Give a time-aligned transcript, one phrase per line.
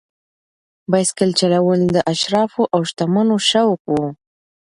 [0.91, 3.95] بایسکل چلول د اشرافو او شتمنو شوق و.